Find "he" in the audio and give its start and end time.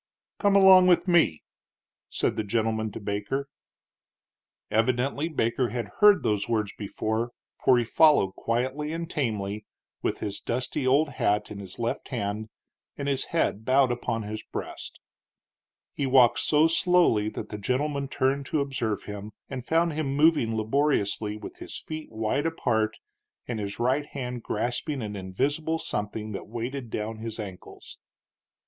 7.77-7.83, 15.93-16.07